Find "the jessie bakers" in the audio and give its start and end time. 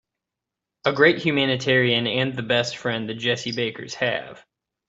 3.07-3.93